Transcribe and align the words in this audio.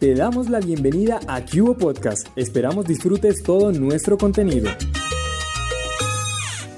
Te 0.00 0.14
damos 0.14 0.48
la 0.48 0.60
bienvenida 0.60 1.20
a 1.28 1.44
Cubo 1.44 1.76
Podcast. 1.76 2.28
Esperamos 2.34 2.86
disfrutes 2.86 3.42
todo 3.42 3.70
nuestro 3.70 4.16
contenido. 4.16 4.70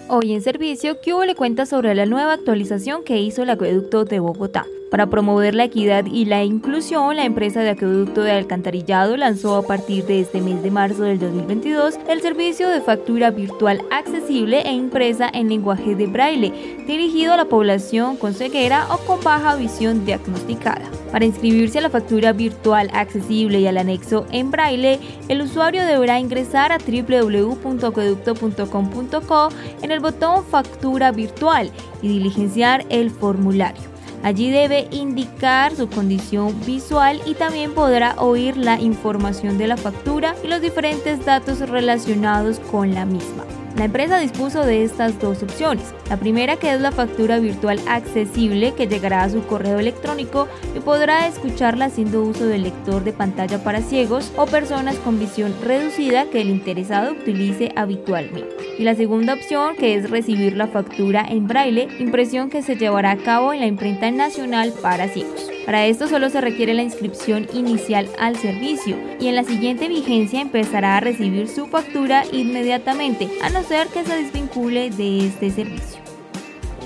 Hoy 0.08 0.32
en 0.32 0.42
servicio, 0.42 0.96
Cubo 1.04 1.24
le 1.24 1.36
cuenta 1.36 1.64
sobre 1.64 1.94
la 1.94 2.04
nueva 2.04 2.32
actualización 2.32 3.04
que 3.04 3.20
hizo 3.20 3.44
el 3.44 3.50
acueducto 3.50 4.04
de 4.04 4.18
Bogotá. 4.18 4.66
Para 4.92 5.06
promover 5.06 5.54
la 5.54 5.64
equidad 5.64 6.04
y 6.04 6.26
la 6.26 6.44
inclusión, 6.44 7.16
la 7.16 7.24
empresa 7.24 7.62
de 7.62 7.70
acueducto 7.70 8.20
de 8.20 8.32
alcantarillado 8.32 9.16
lanzó 9.16 9.56
a 9.56 9.62
partir 9.62 10.04
de 10.04 10.20
este 10.20 10.42
mes 10.42 10.62
de 10.62 10.70
marzo 10.70 11.04
del 11.04 11.18
2022 11.18 11.98
el 12.10 12.20
servicio 12.20 12.68
de 12.68 12.82
factura 12.82 13.30
virtual 13.30 13.82
accesible 13.90 14.60
e 14.60 14.72
impresa 14.72 15.30
en 15.32 15.48
lenguaje 15.48 15.94
de 15.94 16.08
braille, 16.08 16.84
dirigido 16.86 17.32
a 17.32 17.38
la 17.38 17.46
población 17.46 18.18
con 18.18 18.34
ceguera 18.34 18.86
o 18.92 18.98
con 18.98 19.24
baja 19.24 19.56
visión 19.56 20.04
diagnosticada. 20.04 20.84
Para 21.10 21.24
inscribirse 21.24 21.78
a 21.78 21.82
la 21.82 21.88
factura 21.88 22.34
virtual 22.34 22.90
accesible 22.92 23.60
y 23.60 23.66
al 23.66 23.78
anexo 23.78 24.26
en 24.30 24.50
braille, 24.50 25.00
el 25.28 25.40
usuario 25.40 25.86
deberá 25.86 26.20
ingresar 26.20 26.70
a 26.70 26.76
www.acueducto.com.co 26.76 29.48
en 29.80 29.90
el 29.90 30.00
botón 30.00 30.44
Factura 30.44 31.12
virtual 31.12 31.70
y 32.02 32.08
diligenciar 32.08 32.84
el 32.90 33.10
formulario. 33.10 33.90
Allí 34.22 34.50
debe 34.50 34.86
indicar 34.92 35.74
su 35.74 35.88
condición 35.88 36.54
visual 36.64 37.20
y 37.26 37.34
también 37.34 37.74
podrá 37.74 38.14
oír 38.18 38.56
la 38.56 38.80
información 38.80 39.58
de 39.58 39.66
la 39.66 39.76
factura 39.76 40.36
y 40.44 40.48
los 40.48 40.60
diferentes 40.60 41.24
datos 41.24 41.58
relacionados 41.68 42.60
con 42.60 42.94
la 42.94 43.04
misma. 43.04 43.44
La 43.76 43.86
empresa 43.86 44.18
dispuso 44.18 44.66
de 44.66 44.84
estas 44.84 45.18
dos 45.18 45.42
opciones. 45.42 45.94
La 46.10 46.18
primera 46.18 46.56
que 46.56 46.72
es 46.72 46.80
la 46.80 46.92
factura 46.92 47.38
virtual 47.38 47.80
accesible 47.88 48.74
que 48.74 48.86
llegará 48.86 49.22
a 49.22 49.30
su 49.30 49.42
correo 49.46 49.78
electrónico 49.78 50.46
y 50.76 50.80
podrá 50.80 51.26
escucharla 51.26 51.86
haciendo 51.86 52.22
uso 52.22 52.46
del 52.46 52.64
lector 52.64 53.02
de 53.02 53.12
pantalla 53.12 53.64
para 53.64 53.80
ciegos 53.80 54.30
o 54.36 54.44
personas 54.44 54.96
con 54.96 55.18
visión 55.18 55.54
reducida 55.64 56.26
que 56.26 56.42
el 56.42 56.50
interesado 56.50 57.12
utilice 57.12 57.72
habitualmente. 57.74 58.54
Y 58.78 58.84
la 58.84 58.94
segunda 58.94 59.34
opción 59.34 59.74
que 59.76 59.94
es 59.94 60.10
recibir 60.10 60.56
la 60.56 60.66
factura 60.66 61.24
en 61.26 61.46
braille, 61.46 61.88
impresión 61.98 62.50
que 62.50 62.62
se 62.62 62.76
llevará 62.76 63.12
a 63.12 63.16
cabo 63.16 63.54
en 63.54 63.60
la 63.60 63.66
imprenta 63.66 64.10
nacional 64.10 64.72
para 64.82 65.08
ciegos. 65.08 65.48
Para 65.64 65.86
esto 65.86 66.08
solo 66.08 66.28
se 66.28 66.40
requiere 66.40 66.74
la 66.74 66.82
inscripción 66.82 67.46
inicial 67.54 68.08
al 68.18 68.36
servicio 68.36 68.96
y 69.20 69.28
en 69.28 69.36
la 69.36 69.44
siguiente 69.44 69.88
vigencia 69.88 70.40
empezará 70.40 70.96
a 70.96 71.00
recibir 71.00 71.48
su 71.48 71.66
factura 71.66 72.24
inmediatamente, 72.32 73.28
a 73.42 73.50
no 73.50 73.62
ser 73.62 73.86
que 73.88 74.04
se 74.04 74.16
desvincule 74.16 74.90
de 74.90 75.26
este 75.26 75.50
servicio. 75.50 76.00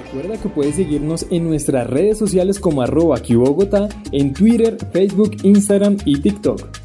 Recuerda 0.05 0.41
que 0.41 0.49
puedes 0.49 0.77
seguirnos 0.77 1.27
en 1.31 1.45
nuestras 1.45 1.87
redes 1.87 2.19
sociales 2.19 2.61
como 2.61 2.83
arroba 2.83 3.21
en 4.13 4.33
Twitter, 4.33 4.77
Facebook, 4.93 5.37
Instagram 5.43 5.97
y 6.05 6.21
TikTok. 6.21 6.76